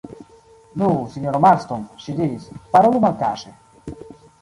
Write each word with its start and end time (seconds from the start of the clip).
Nu, 0.83 0.87
sinjoro 1.17 1.43
Marston, 1.45 1.85
ŝi 2.07 2.17
diris, 2.23 2.51
parolu 2.75 3.07
malkaŝe. 3.09 3.59